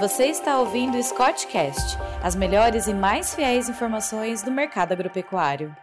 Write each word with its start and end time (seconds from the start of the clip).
Você 0.00 0.24
está 0.28 0.58
ouvindo 0.58 0.96
o 0.96 1.02
Scottcast, 1.02 1.98
as 2.22 2.34
melhores 2.34 2.86
e 2.86 2.94
mais 2.94 3.34
fiéis 3.34 3.68
informações 3.68 4.42
do 4.42 4.50
mercado 4.50 4.92
agropecuário. 4.92 5.76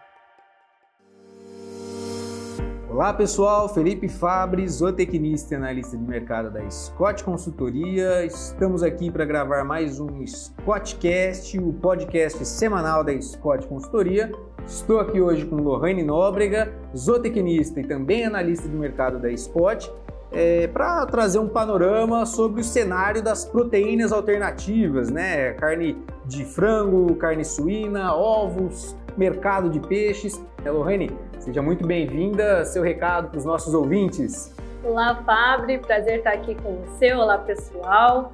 Olá 2.89 3.13
pessoal, 3.13 3.71
Felipe 3.71 4.09
Fabri, 4.09 4.67
zootecnista 4.67 5.53
e 5.53 5.57
analista 5.57 5.95
de 5.95 6.03
mercado 6.03 6.49
da 6.49 6.67
Scott 6.67 7.23
Consultoria. 7.23 8.25
Estamos 8.25 8.81
aqui 8.81 9.11
para 9.11 9.23
gravar 9.23 9.63
mais 9.63 9.99
um 9.99 10.25
Scottcast, 10.25 11.59
o 11.59 11.71
podcast 11.73 12.43
semanal 12.43 13.03
da 13.03 13.21
Scott 13.21 13.67
Consultoria. 13.67 14.31
Estou 14.65 14.99
aqui 14.99 15.21
hoje 15.21 15.45
com 15.45 15.57
Lohane 15.57 16.01
Nóbrega, 16.01 16.73
zootecnista 16.97 17.81
e 17.81 17.83
também 17.85 18.25
analista 18.25 18.67
de 18.67 18.75
mercado 18.75 19.19
da 19.19 19.37
Scott 19.37 19.91
é, 20.31 20.67
para 20.67 21.05
trazer 21.05 21.39
um 21.39 21.47
panorama 21.47 22.25
sobre 22.25 22.61
o 22.61 22.63
cenário 22.63 23.21
das 23.21 23.45
proteínas 23.45 24.11
alternativas, 24.11 25.09
né? 25.09 25.53
Carne 25.53 25.97
de 26.25 26.43
frango, 26.45 27.15
carne 27.15 27.45
suína, 27.45 28.13
ovos, 28.13 28.95
mercado 29.17 29.69
de 29.69 29.79
peixes. 29.79 30.41
É, 30.63 30.71
Lohane, 30.71 31.11
seja 31.39 31.61
muito 31.61 31.85
bem-vinda. 31.85 32.65
Seu 32.65 32.83
recado 32.83 33.29
para 33.29 33.37
os 33.37 33.45
nossos 33.45 33.73
ouvintes. 33.73 34.53
Olá, 34.83 35.15
Fabri, 35.25 35.79
prazer 35.79 36.19
estar 36.19 36.33
aqui 36.33 36.55
com 36.55 36.75
você. 36.77 37.13
Olá, 37.13 37.37
pessoal. 37.37 38.31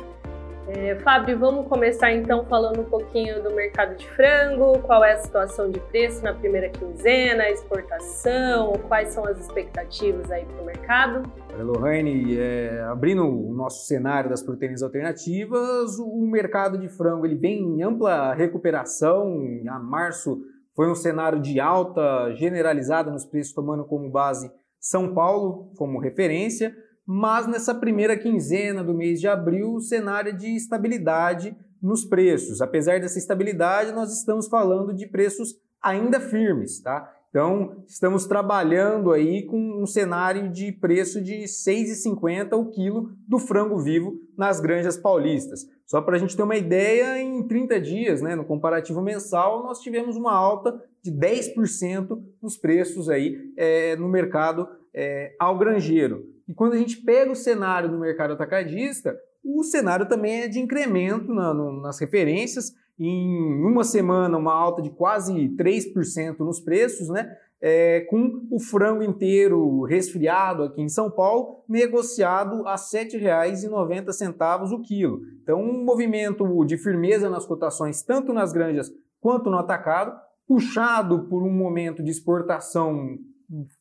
É, 0.68 0.96
Fábio, 0.96 1.38
vamos 1.38 1.68
começar 1.68 2.14
então 2.14 2.46
falando 2.46 2.80
um 2.80 2.86
pouquinho 2.86 3.44
do 3.44 3.52
mercado 3.52 3.98
de 3.98 4.10
frango, 4.12 4.80
qual 4.80 5.04
é 5.04 5.12
a 5.12 5.18
situação 5.18 5.70
de 5.70 5.78
preço 5.80 6.24
na 6.24 6.34
primeira 6.34 6.70
quinzena, 6.70 7.50
exportação, 7.50 8.72
quais 8.88 9.10
são 9.10 9.26
as 9.26 9.38
expectativas 9.40 10.32
aí 10.32 10.46
para 10.46 10.62
o 10.62 10.66
mercado? 10.66 11.24
Olha, 11.54 11.64
Lohane, 11.64 12.38
é, 12.38 12.82
abrindo 12.84 13.26
o 13.26 13.54
nosso 13.54 13.86
cenário 13.86 14.30
das 14.30 14.42
proteínas 14.42 14.82
alternativas, 14.82 16.00
o 16.00 16.26
mercado 16.26 16.78
de 16.78 16.88
frango 16.88 17.26
ele 17.26 17.36
vem 17.36 17.60
em 17.60 17.84
ampla 17.84 18.34
recuperação, 18.34 19.36
a 19.68 19.80
março 19.80 20.42
foi 20.74 20.90
um 20.90 20.96
cenário 20.96 21.42
de 21.42 21.60
alta 21.60 22.34
generalizada 22.36 23.12
nos 23.12 23.26
preços, 23.26 23.54
tomando 23.54 23.84
como 23.84 24.10
base 24.10 24.50
São 24.80 25.14
Paulo 25.14 25.74
como 25.76 26.00
referência, 26.00 26.74
mas 27.06 27.48
nessa 27.48 27.76
primeira 27.76 28.18
quinzena 28.18 28.84
do 28.84 28.94
mês 28.94 29.20
de 29.20 29.28
abril, 29.28 29.74
o 29.74 29.82
cenário 29.82 30.36
de 30.36 30.56
estabilidade 30.56 31.56
nos 31.82 32.06
preços. 32.06 32.62
Apesar 32.62 33.00
dessa 33.00 33.18
estabilidade, 33.18 33.92
nós 33.92 34.12
estamos 34.12 34.48
falando 34.48 34.94
de 34.94 35.06
preços 35.08 35.56
ainda 35.82 36.20
firmes, 36.20 36.82
tá? 36.82 37.14
Então, 37.30 37.84
estamos 37.88 38.28
trabalhando 38.28 39.12
aí 39.12 39.44
com 39.48 39.82
um 39.82 39.88
cenário 39.88 40.52
de 40.52 40.72
preço 40.72 41.20
de 41.20 41.34
R$ 41.34 41.46
6,50 41.46 42.54
o 42.54 42.70
quilo 42.70 43.10
do 43.28 43.40
frango 43.40 43.80
vivo 43.80 44.14
nas 44.38 44.60
granjas 44.60 44.98
paulistas. 44.98 45.68
Só 45.84 46.00
para 46.00 46.16
a 46.16 46.20
gente 46.20 46.38
ter 46.38 46.44
uma 46.44 46.56
ideia, 46.56 47.20
em 47.20 47.42
30 47.48 47.82
dias, 47.82 48.22
né, 48.22 48.36
no 48.36 48.46
comparativo 48.46 49.02
mensal, 49.02 49.64
nós 49.64 49.80
tivemos 49.80 50.16
uma 50.16 50.32
alta 50.32 50.80
de 51.04 51.12
10% 51.12 52.18
nos 52.42 52.58
preços 52.58 53.10
aí 53.10 53.38
é, 53.58 53.96
no 53.98 54.08
mercado 54.08 54.68
é, 54.94 55.36
ao 55.38 55.58
granjeiro. 55.58 56.24
E 56.48 56.54
quando 56.54 56.74
a 56.74 56.78
gente 56.78 56.98
pega 56.98 57.32
o 57.32 57.36
cenário 57.36 57.90
do 57.90 58.00
mercado 58.00 58.34
atacadista, 58.34 59.16
o 59.44 59.64
cenário 59.64 60.08
também 60.08 60.44
é 60.44 60.48
de 60.48 60.60
incremento 60.60 61.34
na, 61.34 61.54
no, 61.54 61.82
nas 61.82 62.00
referências. 62.00 62.72
Em 62.98 63.62
uma 63.64 63.84
semana, 63.84 64.38
uma 64.38 64.54
alta 64.54 64.82
de 64.82 64.92
quase 64.92 65.34
3% 65.58 66.40
nos 66.40 66.60
preços, 66.60 67.10
né? 67.10 67.30
É, 67.66 68.02
com 68.02 68.46
o 68.52 68.60
frango 68.60 69.04
inteiro 69.04 69.84
resfriado 69.84 70.64
aqui 70.64 70.82
em 70.82 70.90
São 70.90 71.10
Paulo, 71.10 71.64
negociado 71.68 72.68
a 72.68 72.74
R$ 72.74 72.78
7,90 72.78 74.74
o 74.74 74.82
quilo. 74.82 75.22
Então, 75.42 75.62
um 75.62 75.82
movimento 75.84 76.66
de 76.66 76.78
firmeza 76.78 77.30
nas 77.30 77.46
cotações, 77.46 78.04
tanto 78.04 78.34
nas 78.34 78.52
granjas 78.52 78.92
quanto 79.22 79.50
no 79.50 79.58
atacado, 79.58 80.14
puxado 80.48 81.28
por 81.28 81.44
um 81.44 81.52
momento 81.52 82.04
de 82.04 82.12
exportação 82.12 83.18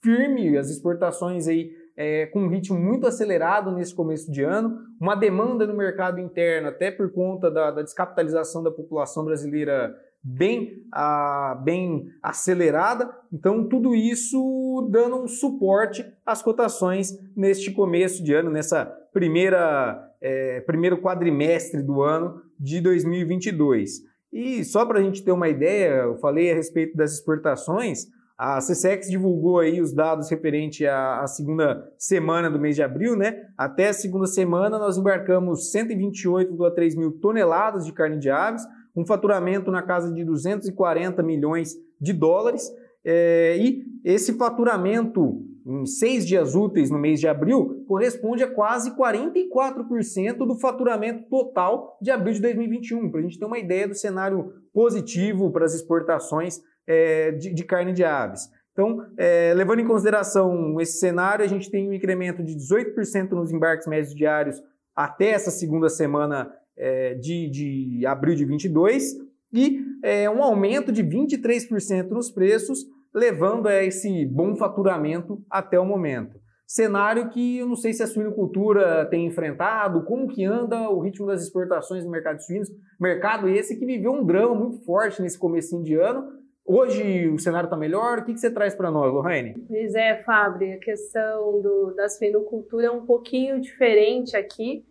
firme, 0.03 0.57
as 0.57 0.71
exportações 0.71 1.49
aí 1.49 1.71
é, 1.97 2.27
com 2.27 2.45
um 2.45 2.49
ritmo 2.49 2.79
muito 2.79 3.07
acelerado 3.07 3.71
nesse 3.73 3.95
começo 3.95 4.31
de 4.31 4.43
ano, 4.43 4.79
uma 5.01 5.15
demanda 5.15 5.67
no 5.67 5.77
mercado 5.77 6.21
interno, 6.21 6.69
até 6.69 6.91
por 6.91 7.13
conta 7.13 7.51
da, 7.51 7.71
da 7.71 7.83
descapitalização 7.83 8.63
da 8.63 8.71
população 8.71 9.25
brasileira 9.25 9.95
bem, 10.23 10.85
a, 10.93 11.61
bem 11.65 12.07
acelerada. 12.23 13.11
Então, 13.33 13.69
tudo 13.69 13.95
isso 13.95 14.89
dando 14.91 15.17
um 15.17 15.29
suporte 15.29 16.05
às 16.25 16.43
cotações 16.43 17.11
neste 17.37 17.71
começo 17.73 18.23
de 18.23 18.35
ano, 18.35 18.51
nessa 18.51 18.87
primeira 19.13 20.09
é, 20.21 20.61
primeiro 20.61 21.03
quadrimestre 21.03 21.83
do 21.83 22.01
ano 22.01 22.41
de 22.59 22.81
2022. 22.81 24.12
E 24.33 24.65
só 24.65 24.87
para 24.87 24.99
a 24.99 25.03
gente 25.03 25.23
ter 25.23 25.33
uma 25.33 25.49
ideia, 25.49 26.05
eu 26.05 26.17
falei 26.17 26.51
a 26.51 26.55
respeito 26.55 26.97
das 26.97 27.13
exportações, 27.13 28.07
a 28.39 28.59
CSEX 28.59 29.09
divulgou 29.09 29.61
aí 29.61 29.81
os 29.81 29.93
dados 29.93 30.29
referente 30.31 30.87
à, 30.87 31.25
segunda 31.27 31.89
semana 31.99 32.51
do 32.51 32.59
mês 32.59 32.75
de 32.75 32.83
abril, 32.83 33.15
né? 33.15 33.37
Até 33.57 33.91
a 33.91 33.93
segunda 33.93 34.27
semana 34.27 34.79
nós 34.79 34.97
embarcamos 34.97 35.73
128,3 35.73 36.97
mil 36.97 37.13
toneladas 37.13 37.85
de 37.85 37.93
carne 37.93 38.19
de 38.19 38.31
aves, 38.31 38.65
um 38.97 39.07
faturamento 39.07 39.71
na 39.71 39.83
casa 39.83 40.13
de 40.13 40.25
240 40.25 41.23
milhões 41.23 41.77
de 42.01 42.13
dólares. 42.13 42.69
É, 43.05 43.57
e 43.61 43.85
esse 44.05 44.33
faturamento 44.37 45.45
em 45.65 45.87
seis 45.87 46.27
dias 46.27 46.55
úteis 46.55 46.91
no 46.91 46.99
mês 46.99 47.21
de 47.21 47.29
abril 47.29 47.85
corresponde 47.87 48.43
a 48.43 48.51
quase 48.51 48.97
44% 48.97 50.39
do 50.39 50.59
faturamento 50.59 51.29
total 51.29 51.97
de 52.01 52.11
abril 52.11 52.35
de 52.35 52.41
2021, 52.41 53.11
para 53.11 53.21
a 53.21 53.23
gente 53.23 53.39
ter 53.39 53.45
uma 53.45 53.59
ideia 53.59 53.87
do 53.87 53.95
cenário 53.95 54.53
positivo 54.73 55.51
para 55.51 55.65
as 55.65 55.75
exportações 55.75 56.61
é, 56.87 57.33
de, 57.33 57.53
de, 57.53 57.65
carne 57.65 57.93
de 57.93 58.05
aves. 58.05 58.49
Então, 58.73 59.07
é, 59.17 59.53
levando 59.55 59.81
em 59.81 59.87
consideração 59.87 60.81
esse 60.81 60.99
cenário, 60.99 61.45
a 61.45 61.49
gente 61.49 61.71
tem 61.71 61.89
um 61.89 61.93
incremento 61.93 62.43
de 62.43 62.55
18% 62.57 63.31
nos 63.31 63.53
embarques 63.53 63.87
médios 63.87 64.15
diários 64.15 64.61
até 64.97 65.31
essa 65.31 65.51
segunda 65.51 65.89
semana 65.89 66.53
é, 66.77 67.15
de, 67.15 67.51
de, 67.51 68.07
abril 68.07 68.35
de 68.35 68.45
22 68.45 69.15
e 69.53 69.81
é, 70.03 70.29
um 70.29 70.43
aumento 70.43 70.91
de 70.91 71.05
23% 71.05 72.09
nos 72.09 72.31
preços, 72.31 72.87
levando 73.15 73.67
a 73.67 73.83
esse 73.83 74.25
bom 74.27 74.57
faturamento 74.57 75.43
até 75.51 75.79
o 75.79 75.85
momento. 75.85 76.41
Cenário 76.67 77.29
que 77.29 77.59
eu 77.59 77.67
não 77.67 77.77
sei 77.77 77.93
se 77.93 78.03
a 78.03 78.07
suinocultura 78.07 79.07
tem 79.11 79.27
enfrentado, 79.27 80.05
como 80.05 80.29
que 80.29 80.45
anda 80.45 80.89
o 80.89 81.01
ritmo 81.01 81.27
das 81.27 81.43
exportações 81.43 82.05
no 82.05 82.11
mercado 82.11 82.39
de 82.39 82.47
suínos, 82.47 82.71
mercado 82.99 83.49
esse 83.49 83.79
que 83.79 83.85
viveu 83.85 84.13
um 84.13 84.25
drama 84.25 84.55
muito 84.55 84.83
forte 84.85 85.21
nesse 85.21 85.39
começo 85.39 85.83
de 85.83 85.95
ano, 85.95 86.43
Hoje 86.65 87.29
o 87.29 87.39
cenário 87.39 87.67
está 87.67 87.77
melhor? 87.77 88.21
O 88.21 88.25
que, 88.25 88.35
que 88.35 88.39
você 88.39 88.51
traz 88.51 88.75
para 88.75 88.91
nós, 88.91 89.13
Lorraine? 89.13 89.55
Pois 89.67 89.95
é, 89.95 90.23
Fábio, 90.23 90.75
a 90.75 90.79
questão 90.79 91.61
do, 91.61 91.93
da 91.97 92.09
suinocultura 92.09 92.87
é 92.87 92.91
um 92.91 93.05
pouquinho 93.05 93.61
diferente 93.61 94.37
aqui. 94.37 94.85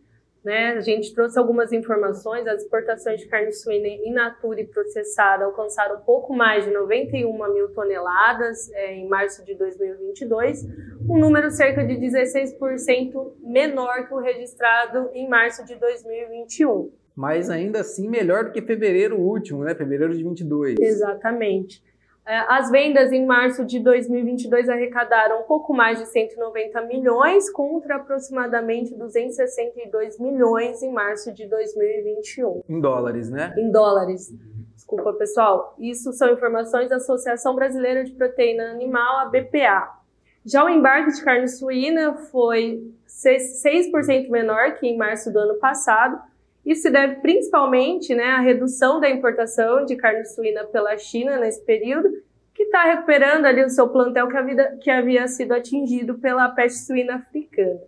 Né? 0.43 0.71
A 0.71 0.79
gente 0.79 1.13
trouxe 1.13 1.37
algumas 1.37 1.71
informações, 1.71 2.47
as 2.47 2.63
exportações 2.63 3.19
de 3.19 3.27
carne 3.27 3.51
suína 3.51 3.87
in 3.87 4.11
natura 4.11 4.59
e 4.59 4.65
processada 4.65 5.45
alcançaram 5.45 5.97
um 5.97 6.01
pouco 6.01 6.33
mais 6.35 6.65
de 6.65 6.71
91 6.71 7.53
mil 7.53 7.69
toneladas 7.73 8.71
é, 8.71 8.95
em 8.95 9.07
março 9.07 9.45
de 9.45 9.53
2022, 9.53 10.65
um 11.07 11.19
número 11.19 11.51
cerca 11.51 11.85
de 11.85 11.93
16% 11.93 13.33
menor 13.43 14.07
que 14.07 14.13
o 14.15 14.19
registrado 14.19 15.11
em 15.13 15.29
março 15.29 15.63
de 15.63 15.75
2021 15.75 16.91
mas 17.13 17.49
ainda 17.49 17.81
assim 17.81 18.09
melhor 18.09 18.45
do 18.45 18.51
que 18.51 18.61
fevereiro 18.61 19.19
último, 19.19 19.63
né? 19.63 19.75
Fevereiro 19.75 20.15
de 20.15 20.23
22. 20.23 20.79
Exatamente. 20.79 21.83
É, 22.25 22.37
as 22.47 22.69
vendas 22.69 23.11
em 23.11 23.25
março 23.25 23.65
de 23.65 23.79
2022 23.79 24.69
arrecadaram 24.69 25.41
um 25.41 25.43
pouco 25.43 25.73
mais 25.73 25.99
de 25.99 26.05
190 26.07 26.81
milhões, 26.83 27.49
contra 27.49 27.95
aproximadamente 27.95 28.95
262 28.95 30.19
milhões 30.19 30.83
em 30.83 30.91
março 30.91 31.33
de 31.33 31.47
2021. 31.47 32.61
Em 32.69 32.79
dólares, 32.79 33.29
né? 33.29 33.53
Em 33.57 33.71
dólares. 33.71 34.31
Desculpa, 34.75 35.13
pessoal. 35.13 35.75
Isso 35.79 36.13
são 36.13 36.31
informações 36.31 36.89
da 36.89 36.97
Associação 36.97 37.55
Brasileira 37.55 38.03
de 38.03 38.11
Proteína 38.11 38.71
Animal, 38.71 39.19
a 39.19 39.25
BPA. 39.25 40.01
Já 40.45 40.63
o 40.63 40.69
embarque 40.69 41.11
de 41.11 41.23
carne 41.23 41.47
suína 41.47 42.15
foi 42.31 42.91
6% 43.07 44.29
menor 44.29 44.75
que 44.75 44.87
em 44.87 44.97
março 44.97 45.31
do 45.31 45.39
ano 45.39 45.55
passado, 45.55 46.19
isso 46.65 46.83
se 46.83 46.89
deve 46.89 47.15
principalmente 47.21 48.13
né, 48.13 48.25
à 48.25 48.39
redução 48.39 48.99
da 48.99 49.09
importação 49.09 49.85
de 49.85 49.95
carne 49.95 50.25
suína 50.25 50.65
pela 50.65 50.97
China 50.97 51.39
nesse 51.39 51.63
período, 51.65 52.09
que 52.53 52.63
está 52.63 52.83
recuperando 52.83 53.45
ali 53.45 53.63
o 53.63 53.69
seu 53.69 53.89
plantel 53.89 54.27
que 54.27 54.37
havia, 54.37 54.77
que 54.77 54.89
havia 54.89 55.27
sido 55.27 55.53
atingido 55.53 56.19
pela 56.19 56.49
peste 56.49 56.79
suína 56.79 57.15
africana. 57.15 57.79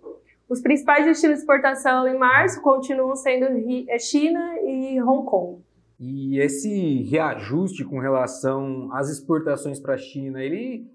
Os 0.50 0.62
principais 0.62 1.06
destinos 1.06 1.38
de 1.38 1.42
exportação 1.42 2.08
em 2.08 2.18
março 2.18 2.62
continuam 2.62 3.16
sendo 3.16 3.46
é 3.88 4.00
China 4.00 4.56
e 4.66 5.02
Hong 5.02 5.26
Kong. 5.26 5.62
E 6.00 6.40
esse 6.40 7.04
reajuste 7.04 7.86
com 7.86 8.00
relação 8.00 8.90
às 8.92 9.10
exportações 9.10 9.80
para 9.80 9.94
a 9.94 9.98
China, 9.98 10.44
ele 10.44 10.86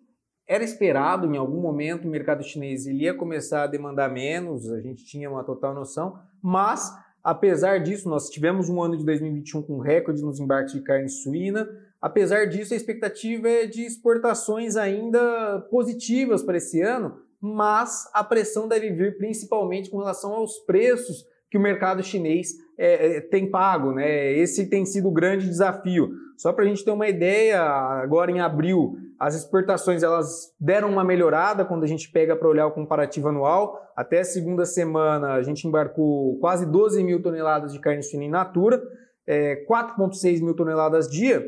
era 0.46 0.64
esperado 0.64 1.26
em 1.26 1.36
algum 1.36 1.60
momento 1.60 2.06
o 2.06 2.10
mercado 2.10 2.42
chinês 2.42 2.86
ele 2.86 3.04
ia 3.04 3.14
começar 3.14 3.64
a 3.64 3.66
demandar 3.66 4.10
menos, 4.10 4.70
a 4.70 4.80
gente 4.80 5.04
tinha 5.04 5.30
uma 5.30 5.44
total 5.44 5.74
noção, 5.74 6.18
mas 6.42 6.90
apesar 7.22 7.78
disso, 7.78 8.08
nós 8.08 8.28
tivemos 8.28 8.68
um 8.68 8.82
ano 8.82 8.96
de 8.96 9.04
2021 9.04 9.62
com 9.62 9.78
recorde 9.78 10.22
nos 10.22 10.40
embarques 10.40 10.74
de 10.74 10.80
carne 10.80 11.08
suína. 11.08 11.68
Apesar 12.00 12.46
disso, 12.46 12.74
a 12.74 12.76
expectativa 12.76 13.48
é 13.48 13.66
de 13.66 13.82
exportações 13.82 14.76
ainda 14.76 15.66
positivas 15.70 16.42
para 16.42 16.56
esse 16.56 16.80
ano, 16.80 17.18
mas 17.40 18.08
a 18.14 18.22
pressão 18.22 18.68
deve 18.68 18.90
vir 18.90 19.16
principalmente 19.16 19.90
com 19.90 19.98
relação 19.98 20.32
aos 20.32 20.58
preços 20.60 21.26
que 21.50 21.56
o 21.56 21.60
mercado 21.60 22.02
chinês 22.02 22.54
é, 22.76 23.16
é, 23.16 23.20
tem 23.20 23.50
pago, 23.50 23.92
né? 23.92 24.32
Esse 24.32 24.66
tem 24.66 24.84
sido 24.84 25.08
o 25.08 25.12
grande 25.12 25.46
desafio. 25.46 26.10
Só 26.36 26.52
para 26.52 26.64
a 26.64 26.68
gente 26.68 26.84
ter 26.84 26.90
uma 26.90 27.08
ideia, 27.08 27.60
agora 27.62 28.30
em 28.30 28.40
abril, 28.40 28.96
as 29.18 29.34
exportações 29.34 30.04
elas 30.04 30.54
deram 30.60 30.90
uma 30.90 31.02
melhorada 31.02 31.64
quando 31.64 31.82
a 31.82 31.88
gente 31.88 32.08
pega 32.10 32.36
para 32.36 32.48
olhar 32.48 32.66
o 32.66 32.70
comparativo 32.70 33.28
anual. 33.28 33.82
Até 33.96 34.20
a 34.20 34.24
segunda 34.24 34.64
semana 34.64 35.32
a 35.32 35.42
gente 35.42 35.66
embarcou 35.66 36.38
quase 36.38 36.64
12 36.64 37.02
mil 37.02 37.20
toneladas 37.20 37.72
de 37.72 37.80
carne 37.80 38.00
suína 38.02 38.24
in 38.24 38.30
natura, 38.30 38.80
é, 39.26 39.64
4,6 39.68 40.40
mil 40.40 40.54
toneladas 40.54 41.08
dia, 41.08 41.44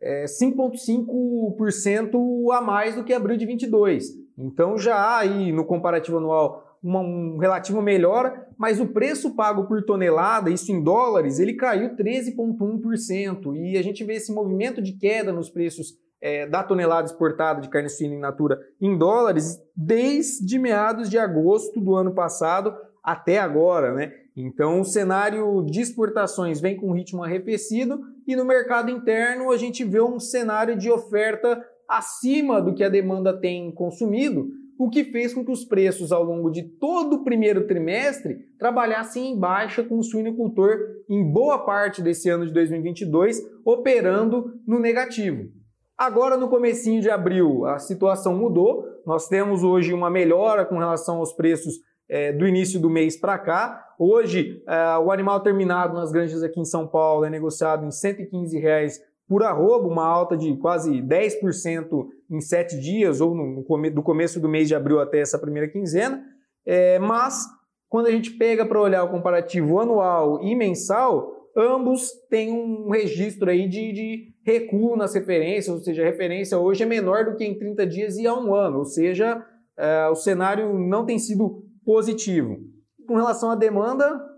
é, 0.00 0.24
5,5% 0.24 2.52
a 2.52 2.60
mais 2.60 2.96
do 2.96 3.04
que 3.04 3.12
abril 3.12 3.36
de 3.36 3.46
22. 3.46 4.20
Então 4.36 4.76
já 4.76 4.96
há 4.96 5.18
aí 5.18 5.52
no 5.52 5.64
comparativo 5.64 6.18
anual 6.18 6.76
uma, 6.82 6.98
um 6.98 7.38
relativo 7.38 7.80
melhora, 7.80 8.48
mas 8.58 8.80
o 8.80 8.88
preço 8.88 9.36
pago 9.36 9.66
por 9.66 9.84
tonelada, 9.84 10.50
isso 10.50 10.72
em 10.72 10.82
dólares, 10.82 11.38
ele 11.38 11.54
caiu 11.54 11.94
13,1%. 11.94 13.56
E 13.56 13.78
a 13.78 13.82
gente 13.82 14.02
vê 14.02 14.14
esse 14.14 14.34
movimento 14.34 14.82
de 14.82 14.94
queda 14.94 15.32
nos 15.32 15.48
preços 15.48 16.02
é, 16.22 16.46
da 16.46 16.62
tonelada 16.62 17.06
exportada 17.06 17.60
de 17.60 17.68
carne 17.68 17.88
suína 17.88 18.14
in 18.14 18.20
natura 18.20 18.60
em 18.80 18.96
dólares 18.96 19.60
desde 19.76 20.56
meados 20.56 21.10
de 21.10 21.18
agosto 21.18 21.80
do 21.80 21.96
ano 21.96 22.14
passado 22.14 22.72
até 23.02 23.40
agora, 23.40 23.92
né? 23.92 24.12
Então 24.36 24.80
o 24.80 24.84
cenário 24.84 25.62
de 25.66 25.80
exportações 25.80 26.60
vem 26.60 26.76
com 26.76 26.92
ritmo 26.92 27.24
arrefecido 27.24 28.00
e 28.26 28.36
no 28.36 28.44
mercado 28.44 28.90
interno 28.90 29.50
a 29.50 29.58
gente 29.58 29.84
vê 29.84 30.00
um 30.00 30.20
cenário 30.20 30.78
de 30.78 30.88
oferta 30.88 31.60
acima 31.88 32.62
do 32.62 32.72
que 32.72 32.84
a 32.84 32.88
demanda 32.88 33.38
tem 33.38 33.70
consumido, 33.72 34.48
o 34.78 34.88
que 34.88 35.04
fez 35.04 35.34
com 35.34 35.44
que 35.44 35.50
os 35.50 35.64
preços 35.64 36.12
ao 36.12 36.24
longo 36.24 36.50
de 36.50 36.62
todo 36.62 37.16
o 37.16 37.24
primeiro 37.24 37.66
trimestre 37.66 38.46
trabalhassem 38.58 39.32
em 39.32 39.38
baixa 39.38 39.82
com 39.82 39.98
o 39.98 40.02
suinocultor 40.02 40.78
em 41.10 41.30
boa 41.30 41.58
parte 41.66 42.00
desse 42.00 42.30
ano 42.30 42.46
de 42.46 42.52
2022 42.52 43.42
operando 43.64 44.60
no 44.66 44.78
negativo. 44.78 45.61
Agora 46.02 46.36
no 46.36 46.48
comecinho 46.48 47.00
de 47.00 47.08
abril 47.08 47.64
a 47.64 47.78
situação 47.78 48.36
mudou, 48.36 48.84
nós 49.06 49.28
temos 49.28 49.62
hoje 49.62 49.94
uma 49.94 50.10
melhora 50.10 50.64
com 50.64 50.76
relação 50.76 51.18
aos 51.18 51.32
preços 51.32 51.74
é, 52.08 52.32
do 52.32 52.44
início 52.44 52.80
do 52.80 52.90
mês 52.90 53.16
para 53.16 53.38
cá. 53.38 53.94
Hoje 53.96 54.64
é, 54.66 54.98
o 54.98 55.12
animal 55.12 55.38
terminado 55.38 55.94
nas 55.94 56.10
granjas 56.10 56.42
aqui 56.42 56.58
em 56.58 56.64
São 56.64 56.88
Paulo 56.88 57.24
é 57.24 57.30
negociado 57.30 57.86
em 57.86 57.92
115 57.92 58.58
reais 58.58 59.00
por 59.28 59.44
arroba, 59.44 59.86
uma 59.86 60.04
alta 60.04 60.36
de 60.36 60.56
quase 60.56 61.00
10% 61.00 62.08
em 62.28 62.40
sete 62.40 62.80
dias, 62.80 63.20
ou 63.20 63.32
no, 63.32 63.62
do 63.92 64.02
começo 64.02 64.40
do 64.40 64.48
mês 64.48 64.66
de 64.66 64.74
abril 64.74 64.98
até 64.98 65.20
essa 65.20 65.38
primeira 65.38 65.68
quinzena. 65.68 66.20
É, 66.66 66.98
mas, 66.98 67.46
quando 67.88 68.08
a 68.08 68.10
gente 68.10 68.32
pega 68.32 68.66
para 68.66 68.80
olhar 68.80 69.04
o 69.04 69.08
comparativo 69.08 69.78
anual 69.78 70.42
e 70.42 70.52
mensal, 70.56 71.48
ambos 71.56 72.10
têm 72.28 72.50
um 72.50 72.90
registro 72.90 73.48
aí 73.48 73.68
de, 73.68 73.92
de 73.92 74.31
recuo 74.44 74.96
nas 74.96 75.14
referências, 75.14 75.74
ou 75.74 75.80
seja, 75.80 76.02
a 76.02 76.06
referência 76.06 76.58
hoje 76.58 76.82
é 76.82 76.86
menor 76.86 77.24
do 77.24 77.36
que 77.36 77.44
em 77.44 77.58
30 77.58 77.86
dias 77.86 78.16
e 78.16 78.26
há 78.26 78.34
um 78.34 78.54
ano, 78.54 78.78
ou 78.78 78.84
seja, 78.84 79.44
é, 79.76 80.08
o 80.08 80.14
cenário 80.14 80.72
não 80.74 81.06
tem 81.06 81.18
sido 81.18 81.64
positivo. 81.84 82.58
Com 83.06 83.16
relação 83.16 83.50
à 83.50 83.54
demanda, 83.54 84.32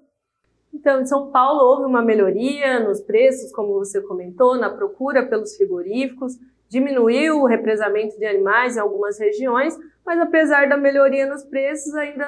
então, 0.75 1.01
em 1.01 1.07
São 1.07 1.31
Paulo 1.31 1.61
houve 1.61 1.85
uma 1.85 2.03
melhoria 2.03 2.81
nos 2.81 3.01
preços, 3.01 3.53
como 3.53 3.75
você 3.75 4.01
comentou, 4.01 4.59
na 4.59 4.69
procura 4.69 5.25
pelos 5.25 5.57
frigoríficos, 5.57 6.35
diminuiu 6.75 7.41
o 7.41 7.47
represamento 7.47 8.19
de 8.19 8.27
animais 8.27 8.77
em 8.77 8.81
algumas 8.81 9.19
regiões, 9.19 9.79
mas 10.05 10.21
apesar 10.21 10.69
da 10.69 10.77
melhoria 10.77 11.25
nos 11.27 11.45
preços, 11.45 11.95
ainda 11.95 12.27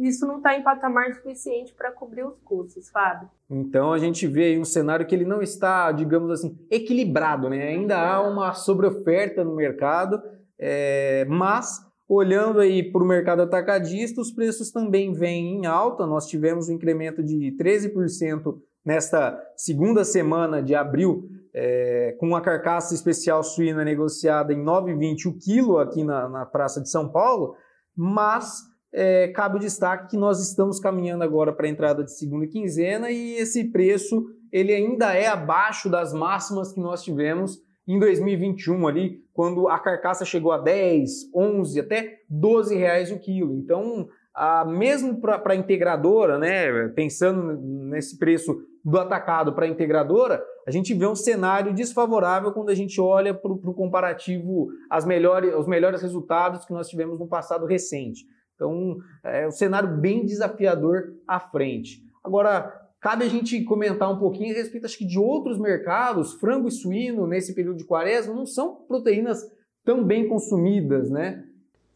isso 0.00 0.26
não 0.26 0.38
está 0.38 0.58
em 0.58 0.62
patamar 0.62 1.14
suficiente 1.14 1.72
para 1.72 1.92
cobrir 1.92 2.24
os 2.24 2.38
custos, 2.44 2.90
Fábio. 2.90 3.28
Então 3.48 3.92
a 3.92 3.98
gente 3.98 4.26
vê 4.26 4.46
aí 4.46 4.58
um 4.58 4.64
cenário 4.64 5.06
que 5.06 5.14
ele 5.14 5.24
não 5.24 5.40
está, 5.40 5.92
digamos 5.92 6.30
assim, 6.30 6.58
equilibrado, 6.68 7.48
né? 7.48 7.68
Ainda 7.68 7.96
há 7.96 8.20
uma 8.20 8.52
sobreoferta 8.52 9.44
no 9.44 9.54
mercado, 9.54 10.20
é, 10.58 11.24
mas 11.28 11.86
Olhando 12.08 12.60
aí 12.60 12.84
para 12.84 13.02
o 13.02 13.06
mercado 13.06 13.42
atacadista, 13.42 14.20
os 14.20 14.30
preços 14.30 14.70
também 14.70 15.12
vêm 15.12 15.56
em 15.56 15.66
alta. 15.66 16.06
Nós 16.06 16.28
tivemos 16.28 16.68
um 16.68 16.74
incremento 16.74 17.20
de 17.20 17.52
13% 17.58 18.56
nesta 18.84 19.36
segunda 19.56 20.04
semana 20.04 20.62
de 20.62 20.72
abril, 20.72 21.28
é, 21.58 22.14
com 22.20 22.26
uma 22.26 22.42
carcaça 22.42 22.94
especial 22.94 23.42
suína 23.42 23.82
negociada 23.82 24.52
em 24.52 24.62
9,20 24.62 25.26
o 25.26 25.38
quilo 25.38 25.78
aqui 25.78 26.04
na, 26.04 26.28
na 26.28 26.44
Praça 26.44 26.82
de 26.82 26.90
São 26.90 27.10
Paulo, 27.10 27.56
mas 27.96 28.60
é, 28.92 29.28
cabe 29.28 29.56
o 29.56 29.60
destaque 29.60 30.10
que 30.10 30.18
nós 30.18 30.38
estamos 30.46 30.78
caminhando 30.78 31.24
agora 31.24 31.54
para 31.54 31.66
a 31.66 31.70
entrada 31.70 32.04
de 32.04 32.14
segunda 32.14 32.46
quinzena 32.46 33.10
e 33.10 33.36
esse 33.36 33.64
preço 33.72 34.22
ele 34.52 34.70
ainda 34.74 35.14
é 35.14 35.28
abaixo 35.28 35.88
das 35.88 36.12
máximas 36.12 36.74
que 36.74 36.80
nós 36.80 37.02
tivemos 37.02 37.58
em 37.88 37.98
2021 37.98 38.86
ali, 38.86 39.22
quando 39.32 39.68
a 39.68 39.78
carcaça 39.78 40.24
chegou 40.24 40.52
a 40.52 40.58
10, 40.58 41.32
11, 41.34 41.80
até 41.80 42.18
12 42.28 42.76
reais 42.76 43.10
o 43.12 43.18
quilo. 43.18 43.54
Então, 43.54 44.08
a, 44.36 44.64
mesmo 44.64 45.20
para 45.20 45.52
a 45.52 45.56
integradora, 45.56 46.38
né, 46.38 46.88
pensando 46.88 47.58
nesse 47.88 48.18
preço 48.18 48.54
do 48.84 48.98
atacado 48.98 49.54
para 49.54 49.64
a 49.64 49.68
integradora, 49.68 50.44
a 50.66 50.70
gente 50.70 50.92
vê 50.94 51.06
um 51.06 51.14
cenário 51.14 51.74
desfavorável 51.74 52.52
quando 52.52 52.68
a 52.68 52.74
gente 52.74 53.00
olha 53.00 53.32
para 53.32 53.50
o 53.50 53.74
comparativo 53.74 54.68
as 54.90 55.04
melhores, 55.04 55.54
os 55.54 55.66
melhores 55.66 56.02
resultados 56.02 56.64
que 56.64 56.72
nós 56.72 56.88
tivemos 56.88 57.18
no 57.18 57.26
passado 57.26 57.66
recente. 57.66 58.24
Então, 58.54 58.96
é 59.24 59.46
um 59.46 59.50
cenário 59.50 59.96
bem 60.00 60.24
desafiador 60.24 61.14
à 61.26 61.40
frente. 61.40 62.02
Agora, 62.22 62.86
Cabe 63.06 63.24
a 63.24 63.28
gente 63.28 63.62
comentar 63.62 64.10
um 64.10 64.18
pouquinho 64.18 64.52
a 64.52 64.56
respeito 64.56 64.84
acho 64.84 64.98
que 64.98 65.06
de 65.06 65.16
outros 65.16 65.60
mercados, 65.60 66.34
frango 66.40 66.66
e 66.66 66.72
suíno 66.72 67.24
nesse 67.24 67.54
período 67.54 67.76
de 67.76 67.84
quaresma 67.84 68.34
não 68.34 68.46
são 68.46 68.74
proteínas 68.88 69.44
tão 69.84 70.02
bem 70.02 70.28
consumidas, 70.28 71.08
né? 71.08 71.44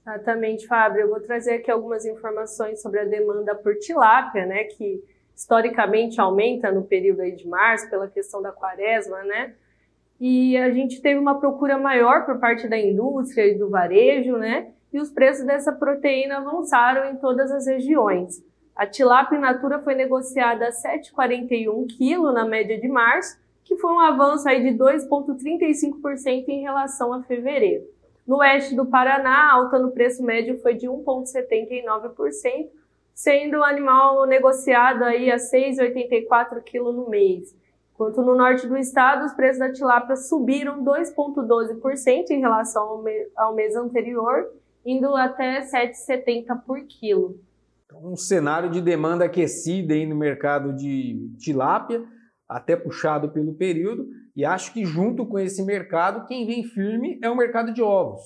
Exatamente, 0.02 0.66
Fábio. 0.66 1.02
Eu 1.02 1.10
vou 1.10 1.20
trazer 1.20 1.54
aqui 1.54 1.70
algumas 1.70 2.04
informações 2.04 2.80
sobre 2.80 3.00
a 3.00 3.04
demanda 3.04 3.54
por 3.54 3.76
tilápia, 3.76 4.46
né, 4.46 4.64
que 4.64 5.02
historicamente 5.36 6.20
aumenta 6.20 6.70
no 6.70 6.82
período 6.82 7.20
aí 7.20 7.32
de 7.32 7.48
março 7.48 7.88
pela 7.88 8.08
questão 8.08 8.42
da 8.42 8.52
quaresma, 8.52 9.22
né? 9.22 9.54
E 10.20 10.54
a 10.58 10.70
gente 10.70 11.00
teve 11.00 11.18
uma 11.18 11.40
procura 11.40 11.78
maior 11.78 12.26
por 12.26 12.38
parte 12.38 12.68
da 12.68 12.78
indústria 12.78 13.46
e 13.46 13.58
do 13.58 13.70
varejo, 13.70 14.36
né? 14.36 14.72
E 14.92 15.00
os 15.00 15.10
preços 15.10 15.46
dessa 15.46 15.72
proteína 15.72 16.38
avançaram 16.38 17.10
em 17.10 17.16
todas 17.16 17.50
as 17.50 17.66
regiões. 17.66 18.44
A 18.76 18.86
tilápia 18.86 19.36
in 19.36 19.40
natura 19.40 19.78
foi 19.78 19.94
negociada 19.94 20.66
a 20.66 20.72
7,41 20.72 21.86
kg 21.86 22.34
na 22.34 22.44
média 22.44 22.78
de 22.78 22.88
março, 22.88 23.38
que 23.64 23.76
foi 23.76 23.92
um 23.92 24.00
avanço 24.00 24.46
aí 24.46 24.62
de 24.62 24.76
2,35% 24.76 26.48
em 26.48 26.60
relação 26.60 27.14
a 27.14 27.22
fevereiro. 27.22 27.84
No 28.30 28.36
oeste 28.36 28.76
do 28.76 28.86
Paraná, 28.86 29.48
a 29.48 29.54
alta 29.54 29.76
no 29.76 29.90
preço 29.90 30.22
médio 30.22 30.56
foi 30.60 30.74
de 30.74 30.86
1,79%, 30.86 32.70
sendo 33.12 33.58
o 33.58 33.64
animal 33.64 34.24
negociado 34.24 35.02
aí 35.02 35.32
a 35.32 35.34
6,84 35.34 36.62
kg 36.62 36.92
no 36.92 37.10
mês. 37.10 37.52
Enquanto 37.92 38.22
no 38.22 38.36
norte 38.36 38.68
do 38.68 38.76
estado, 38.76 39.24
os 39.26 39.32
preços 39.32 39.58
da 39.58 39.72
tilápia 39.72 40.14
subiram 40.14 40.84
2,12% 40.84 42.30
em 42.30 42.38
relação 42.38 43.04
ao 43.36 43.52
mês 43.52 43.74
anterior, 43.74 44.48
indo 44.86 45.16
até 45.16 45.62
7,70 45.62 46.56
por 46.64 46.80
quilo. 46.86 47.36
Então, 47.84 48.12
um 48.12 48.16
cenário 48.16 48.70
de 48.70 48.80
demanda 48.80 49.24
aquecida 49.24 49.92
aí 49.92 50.06
no 50.06 50.14
mercado 50.14 50.72
de 50.72 51.32
tilápia, 51.36 52.00
até 52.50 52.74
puxado 52.74 53.30
pelo 53.30 53.54
período, 53.54 54.08
e 54.34 54.44
acho 54.44 54.72
que 54.72 54.84
junto 54.84 55.24
com 55.24 55.38
esse 55.38 55.64
mercado, 55.64 56.26
quem 56.26 56.44
vem 56.44 56.64
firme 56.64 57.18
é 57.22 57.30
o 57.30 57.36
mercado 57.36 57.72
de 57.72 57.80
ovos. 57.80 58.20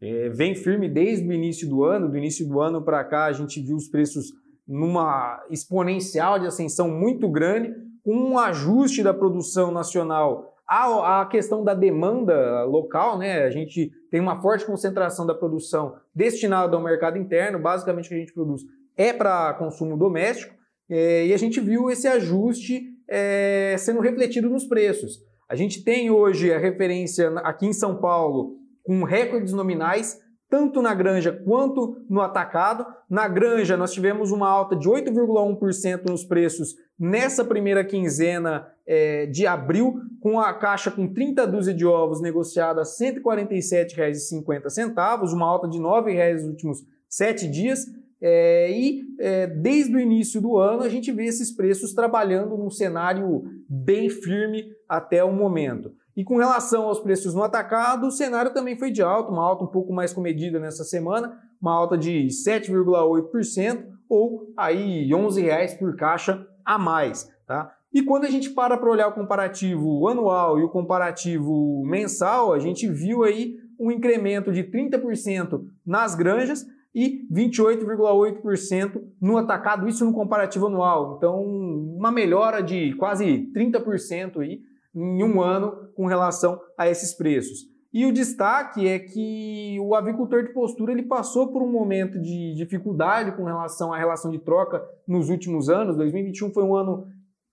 É, 0.00 0.28
vem 0.28 0.54
firme 0.54 0.88
desde 0.88 1.28
o 1.28 1.32
início 1.32 1.68
do 1.68 1.82
ano, 1.82 2.08
do 2.08 2.16
início 2.16 2.46
do 2.46 2.60
ano 2.60 2.84
para 2.84 3.02
cá 3.04 3.24
a 3.24 3.32
gente 3.32 3.60
viu 3.60 3.76
os 3.76 3.88
preços 3.88 4.26
numa 4.66 5.44
exponencial 5.50 6.38
de 6.38 6.46
ascensão 6.46 6.88
muito 6.88 7.28
grande, 7.28 7.74
com 8.04 8.14
um 8.14 8.38
ajuste 8.38 9.02
da 9.02 9.12
produção 9.12 9.72
nacional 9.72 10.54
à, 10.68 11.22
à 11.22 11.26
questão 11.26 11.64
da 11.64 11.74
demanda 11.74 12.64
local, 12.64 13.18
né? 13.18 13.42
A 13.44 13.50
gente 13.50 13.90
tem 14.10 14.20
uma 14.20 14.40
forte 14.40 14.64
concentração 14.64 15.26
da 15.26 15.34
produção 15.34 15.96
destinada 16.14 16.76
ao 16.76 16.82
mercado 16.82 17.18
interno, 17.18 17.58
basicamente 17.58 18.06
o 18.06 18.08
que 18.10 18.14
a 18.14 18.18
gente 18.18 18.32
produz 18.32 18.62
é 18.96 19.12
para 19.12 19.54
consumo 19.54 19.96
doméstico, 19.96 20.54
é, 20.88 21.26
e 21.26 21.34
a 21.34 21.36
gente 21.36 21.60
viu 21.60 21.90
esse 21.90 22.06
ajuste 22.06 22.93
é, 23.08 23.76
sendo 23.78 24.00
refletido 24.00 24.48
nos 24.48 24.64
preços. 24.64 25.20
A 25.48 25.54
gente 25.54 25.84
tem 25.84 26.10
hoje 26.10 26.52
a 26.52 26.58
referência 26.58 27.28
aqui 27.40 27.66
em 27.66 27.72
São 27.72 27.96
Paulo 27.96 28.56
com 28.82 29.04
recordes 29.04 29.52
nominais 29.52 30.18
tanto 30.54 30.80
na 30.80 30.94
granja 30.94 31.32
quanto 31.32 31.96
no 32.08 32.20
atacado. 32.20 32.86
Na 33.10 33.26
granja, 33.26 33.76
nós 33.76 33.92
tivemos 33.92 34.30
uma 34.30 34.48
alta 34.48 34.76
de 34.76 34.88
8,1% 34.88 36.08
nos 36.08 36.24
preços 36.24 36.76
nessa 36.96 37.44
primeira 37.44 37.84
quinzena 37.84 38.64
é, 38.86 39.26
de 39.26 39.48
abril, 39.48 39.96
com 40.20 40.38
a 40.38 40.54
caixa 40.54 40.92
com 40.92 41.12
30 41.12 41.44
dúzias 41.48 41.76
de 41.76 41.84
ovos 41.84 42.20
negociada 42.20 42.82
a 42.82 42.84
R$ 42.84 42.90
147,50, 42.90 45.32
uma 45.32 45.46
alta 45.46 45.68
de 45.68 45.78
R$ 45.78 45.84
9,00 45.84 46.34
nos 46.34 46.44
últimos 46.44 46.78
sete 47.08 47.48
dias. 47.48 47.80
É, 48.20 48.70
e 48.70 49.02
é, 49.18 49.46
desde 49.46 49.94
o 49.94 50.00
início 50.00 50.40
do 50.40 50.56
ano 50.56 50.82
a 50.82 50.88
gente 50.88 51.12
vê 51.12 51.24
esses 51.24 51.54
preços 51.54 51.92
trabalhando 51.92 52.56
num 52.56 52.70
cenário 52.70 53.44
bem 53.68 54.08
firme 54.08 54.64
até 54.88 55.22
o 55.22 55.32
momento. 55.32 55.92
E 56.16 56.22
com 56.22 56.36
relação 56.36 56.84
aos 56.84 57.00
preços 57.00 57.34
no 57.34 57.42
atacado, 57.42 58.06
o 58.06 58.10
cenário 58.10 58.52
também 58.54 58.78
foi 58.78 58.90
de 58.90 59.02
alta, 59.02 59.32
uma 59.32 59.42
alta 59.42 59.64
um 59.64 59.68
pouco 59.68 59.92
mais 59.92 60.12
comedida 60.12 60.60
nessa 60.60 60.84
semana, 60.84 61.36
uma 61.60 61.74
alta 61.74 61.98
de 61.98 62.28
7,8% 62.28 63.84
ou 64.08 64.52
aí 64.56 65.06
R$ 65.06 65.14
11,00 65.14 65.78
por 65.78 65.96
caixa 65.96 66.46
a 66.64 66.78
mais. 66.78 67.28
Tá? 67.46 67.74
E 67.92 68.02
quando 68.02 68.24
a 68.24 68.30
gente 68.30 68.50
para 68.50 68.76
para 68.76 68.90
olhar 68.90 69.08
o 69.08 69.12
comparativo 69.14 70.06
anual 70.08 70.58
e 70.58 70.62
o 70.62 70.68
comparativo 70.68 71.84
mensal, 71.84 72.52
a 72.52 72.58
gente 72.58 72.88
viu 72.88 73.24
aí 73.24 73.56
um 73.78 73.90
incremento 73.90 74.52
de 74.52 74.64
30% 74.64 75.64
nas 75.84 76.14
granjas 76.14 76.64
e 76.94 77.26
28,8% 77.32 79.02
no 79.20 79.36
atacado, 79.36 79.88
isso 79.88 80.04
no 80.04 80.12
comparativo 80.12 80.66
anual. 80.66 81.16
Então, 81.16 81.42
uma 81.42 82.12
melhora 82.12 82.62
de 82.62 82.94
quase 82.94 83.50
30% 83.52 84.40
aí 84.40 84.60
em 84.94 85.24
um 85.24 85.42
ano 85.42 85.88
com 85.96 86.06
relação 86.06 86.60
a 86.78 86.88
esses 86.88 87.12
preços. 87.12 87.74
E 87.92 88.06
o 88.06 88.12
destaque 88.12 88.88
é 88.88 88.98
que 88.98 89.76
o 89.80 89.94
avicultor 89.94 90.42
de 90.42 90.52
postura 90.52 90.92
ele 90.92 91.04
passou 91.04 91.52
por 91.52 91.62
um 91.62 91.70
momento 91.70 92.20
de 92.20 92.54
dificuldade 92.54 93.32
com 93.36 93.44
relação 93.44 93.92
à 93.92 93.98
relação 93.98 94.30
de 94.30 94.38
troca 94.38 94.84
nos 95.06 95.28
últimos 95.28 95.68
anos. 95.68 95.96
2021 95.96 96.52
foi 96.52 96.64
um 96.64 96.74
ano 96.74 97.06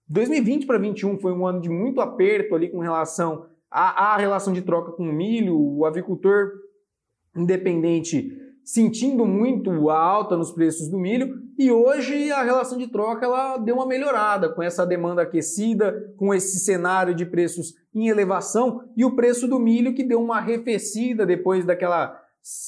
2020 0.07 0.65
para 0.65 0.77
2021 0.77 1.19
foi 1.19 1.31
um 1.31 1.45
ano 1.45 1.61
de 1.61 1.69
muito 1.69 2.01
aperto 2.01 2.55
ali 2.55 2.69
com 2.69 2.79
relação 2.79 3.45
à, 3.69 4.13
à 4.13 4.17
relação 4.17 4.51
de 4.51 4.63
troca 4.63 4.91
com 4.91 5.03
o 5.03 5.13
milho. 5.13 5.57
O 5.59 5.85
avicultor 5.85 6.51
independente 7.35 8.40
sentindo 8.63 9.25
muito 9.25 9.89
a 9.89 9.99
alta 9.99 10.37
nos 10.37 10.51
preços 10.51 10.87
do 10.87 10.97
milho 10.97 11.41
e 11.57 11.71
hoje 11.71 12.31
a 12.31 12.43
relação 12.43 12.77
de 12.77 12.87
troca 12.87 13.25
ela 13.25 13.57
deu 13.57 13.75
uma 13.75 13.85
melhorada 13.85 14.49
com 14.49 14.63
essa 14.63 14.85
demanda 14.85 15.23
aquecida, 15.23 16.13
com 16.17 16.33
esse 16.33 16.59
cenário 16.59 17.13
de 17.13 17.25
preços 17.25 17.75
em 17.93 18.07
elevação 18.07 18.83
e 18.95 19.03
o 19.03 19.15
preço 19.15 19.47
do 19.47 19.59
milho 19.59 19.93
que 19.93 20.03
deu 20.03 20.21
uma 20.21 20.37
arrefecida 20.37 21.25
depois 21.25 21.65
daquela 21.65 22.19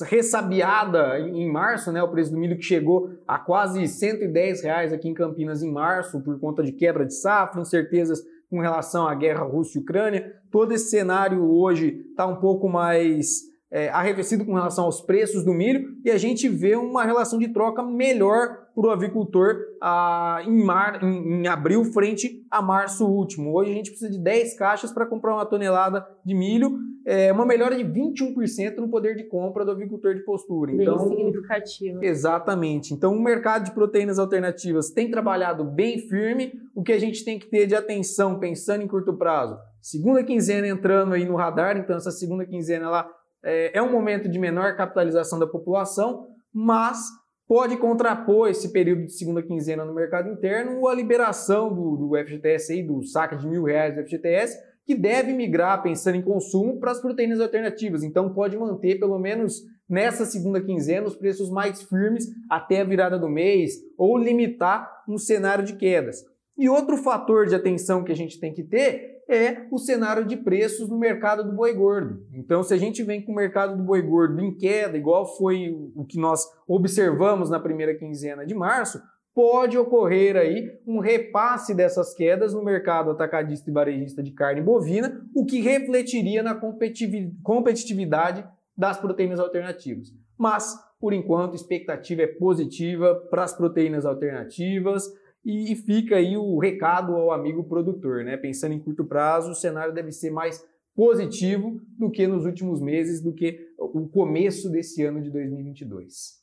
ressabiada 0.04 1.20
em 1.20 1.52
março, 1.52 1.92
né? 1.92 2.04
O 2.04 2.12
preço 2.12 2.32
do 2.32 2.38
milho 2.38 2.58
que 2.58 2.64
chegou 2.64 3.10
a 3.28 3.40
quase 3.40 3.88
110 3.88 4.62
reais 4.62 4.94
aqui 4.94 5.10
em 5.10 5.14
Campinas 5.14 5.64
em 5.64 5.72
março 5.72 6.22
por 6.22 6.40
conta 6.40 6.62
de 6.62 6.72
quebra 6.72 7.06
de 7.06 7.16
safra, 7.16 7.62
incertezas 7.62 8.22
com 8.50 8.60
relação 8.60 9.08
à 9.08 9.16
guerra 9.16 9.44
Rússia 9.44 9.80
e 9.80 9.82
Ucrânia. 9.82 10.32
Todo 10.52 10.74
esse 10.74 10.92
cenário 10.92 11.44
hoje 11.50 12.06
está 12.12 12.28
um 12.28 12.36
pouco 12.36 12.70
mais 12.70 13.52
é, 13.74 13.89
arrefecido 13.89 14.46
com 14.46 14.53
relação 14.53 14.86
aos 14.86 15.01
preços 15.01 15.44
do 15.44 15.51
milho 15.51 15.98
e 16.06 16.12
a 16.12 16.18
gente 16.18 16.48
vê 16.48 16.75
uma 16.75 17.03
relação 17.03 17.39
de 17.39 17.48
troca 17.48 17.82
melhor 17.82 18.68
para 18.75 18.88
o 18.88 18.92
avicultor 18.92 19.56
ah, 19.82 20.44
em, 20.46 20.63
mar, 20.63 21.03
em, 21.03 21.42
em, 21.42 21.48
abril 21.48 21.84
frente 21.86 22.46
a 22.51 22.62
março 22.62 23.03
último. 23.03 23.51
Hoje 23.51 23.72
a 23.72 23.74
gente 23.74 23.89
precisa 23.89 24.12
de 24.12 24.20
10 24.20 24.56
caixas 24.58 24.92
para 24.92 25.08
comprar 25.08 25.34
uma 25.34 25.46
tonelada 25.46 26.06
de 26.24 26.36
milho, 26.36 26.77
é, 27.03 27.32
uma 27.34 27.48
melhora 27.48 27.75
de 27.75 27.84
21% 27.84 28.77
no 28.77 28.89
poder 28.89 29.15
de 29.15 29.24
compra 29.24 29.65
do 29.65 29.72
avicultor 29.72 30.13
de 30.13 30.24
postura. 30.24 30.72
Bem 30.72 30.82
então, 30.82 31.10
significativo. 31.10 32.03
Exatamente. 32.03 32.94
Então 32.94 33.12
o 33.15 33.24
mercado 33.24 33.65
de 33.65 33.72
proteínas 33.72 34.20
alternativas 34.20 34.92
tem 34.92 35.10
trabalhado 35.10 35.63
bem 35.63 35.98
firme. 35.98 36.53
O 36.75 36.84
que 36.84 36.94
a 36.94 37.00
gente 37.00 37.25
tem 37.25 37.39
que 37.39 37.48
ter 37.48 37.65
de 37.65 37.74
atenção 37.74 38.38
pensando 38.38 38.84
em 38.84 38.88
curto 38.88 39.18
prazo? 39.18 39.58
Segunda 39.82 40.24
quinzena 40.24 40.68
entrando 40.68 41.13
aí 41.13 41.25
no 41.25 41.36
radar, 41.36 41.75
então 41.75 41.98
essa 41.98 42.12
segunda 42.12 42.46
quinzena 42.46 42.86
ela 42.86 43.23
é, 43.44 43.78
é 43.78 43.82
um 43.82 43.92
momento 43.92 44.30
de 44.30 44.40
menor 44.40 44.76
capitalização 44.76 45.38
da 45.38 45.48
população, 45.48 46.28
mas 46.54 47.00
pode 47.48 47.78
contrapor 47.78 48.50
esse 48.50 48.72
período 48.72 49.06
de 49.06 49.14
segunda 49.14 49.44
quinzena 49.44 49.84
no 49.84 49.94
mercado 49.94 50.30
interno 50.30 50.88
a 50.88 50.94
liberação 50.94 51.74
do, 51.74 51.98
do 51.98 52.18
FGTS, 52.18 52.74
aí, 52.74 52.84
do 52.84 53.04
saque 53.04 53.36
de 53.36 53.48
mil 53.48 53.64
reais 53.64 53.96
do 53.96 54.04
FGTS, 54.04 54.58
que 54.86 54.96
deve 54.96 55.34
migrar, 55.34 55.82
pensando 55.82 56.16
em 56.16 56.22
consumo, 56.22 56.80
para 56.80 56.92
as 56.92 57.02
proteínas 57.02 57.40
alternativas. 57.40 58.04
Então 58.04 58.34
pode 58.34 58.58
manter, 58.58 59.00
pelo 59.00 59.18
menos 59.20 59.62
nessa 59.88 60.26
segunda 60.26 60.62
quinzena, 60.62 61.08
os 61.08 61.16
preços 61.16 61.50
mais 61.50 61.84
firmes 61.84 62.28
até 62.50 62.82
a 62.82 62.86
virada 62.86 63.18
do 63.18 63.30
mês, 63.30 63.74
ou 63.98 64.18
limitar 64.18 65.04
um 65.08 65.18
cenário 65.18 65.64
de 65.64 65.76
quedas. 65.76 66.24
E 66.58 66.70
outro 66.70 66.98
fator 66.98 67.48
de 67.48 67.56
atenção 67.56 68.04
que 68.04 68.12
a 68.12 68.16
gente 68.16 68.40
tem 68.40 68.54
que 68.54 68.64
ter 68.64 69.24
é 69.28 69.66
o 69.72 69.78
cenário 69.78 70.26
de 70.26 70.38
preços 70.38 70.90
no 70.90 71.00
mercado 71.00 71.44
do 71.44 71.56
boi 71.56 71.74
gordo. 71.74 72.26
Então, 72.34 72.62
se 72.62 72.74
a 72.74 72.78
gente 72.78 73.02
vem 73.04 73.24
com 73.24 73.32
o 73.32 73.36
mercado 73.36 73.76
do 73.76 73.84
boi 73.84 74.02
gordo 74.02 74.42
em 74.42 74.56
queda, 74.56 74.98
igual 74.98 75.26
foi 75.38 75.76
o 75.96 76.06
que 76.06 76.20
nós 76.20 76.46
observamos 76.68 77.50
na 77.50 77.60
primeira 77.60 77.96
quinzena 77.96 78.46
de 78.46 78.54
março, 78.54 79.02
pode 79.34 79.78
ocorrer 79.78 80.36
aí 80.36 80.70
um 80.86 81.00
repasse 81.00 81.74
dessas 81.74 82.14
quedas 82.14 82.54
no 82.54 82.64
mercado 82.64 83.10
atacadista 83.10 83.70
e 83.70 83.74
varejista 83.74 84.22
de 84.22 84.32
carne 84.32 84.62
bovina, 84.62 85.22
o 85.36 85.46
que 85.46 85.60
refletiria 85.60 86.44
na 86.44 86.54
competitividade 86.54 88.46
das 88.78 89.00
proteínas 89.00 89.40
alternativas. 89.40 90.10
Mas, 90.38 90.76
por 91.00 91.14
enquanto, 91.14 91.54
a 91.54 91.56
expectativa 91.56 92.22
é 92.22 92.28
positiva 92.28 93.16
para 93.30 93.44
as 93.44 93.56
proteínas 93.56 94.06
alternativas. 94.06 95.04
E, 95.46 95.76
fica 95.76 96.16
aí 96.16 96.38
o 96.38 96.58
recado 96.58 97.16
ao 97.16 97.32
amigo 97.32 97.64
produtor, 97.66 98.24
né? 98.24 98.38
Pensando 98.38 98.74
em 98.74 98.80
curto 98.80 99.04
prazo, 99.04 99.52
o 99.52 99.56
cenário 99.56 99.94
deve 99.94 100.12
ser 100.12 100.32
mais 100.32 100.66
positivo 100.96 101.82
do 101.98 102.10
que 102.10 102.26
nos 102.28 102.46
últimos 102.46 102.80
meses, 102.80 103.22
do 103.22 103.34
que 103.34 103.74
o 103.78 104.08
começo 104.08 104.70
desse 104.70 105.04
ano 105.04 105.22
de 105.22 105.30
2022. 105.30 106.42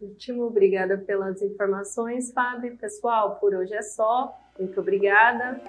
Último, 0.00 0.44
obrigada 0.44 0.98
pelas 0.98 1.40
informações, 1.40 2.32
Fábio. 2.32 2.76
Pessoal, 2.76 3.36
por 3.36 3.54
hoje 3.54 3.74
é 3.74 3.82
só. 3.82 4.36
Muito 4.58 4.80
obrigada. 4.80 5.60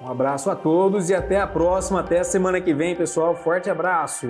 Um 0.00 0.08
abraço 0.08 0.50
a 0.50 0.56
todos 0.56 1.10
e 1.10 1.14
até 1.14 1.40
a 1.40 1.46
próxima, 1.46 2.00
até 2.00 2.20
a 2.20 2.24
semana 2.24 2.60
que 2.60 2.72
vem, 2.72 2.96
pessoal. 2.96 3.34
Forte 3.34 3.68
abraço. 3.68 4.28